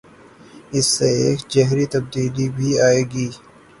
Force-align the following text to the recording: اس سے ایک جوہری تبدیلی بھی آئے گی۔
اس 0.75 0.85
سے 0.95 1.09
ایک 1.23 1.39
جوہری 1.51 1.85
تبدیلی 1.93 2.47
بھی 2.55 2.69
آئے 2.87 3.01
گی۔ 3.11 3.27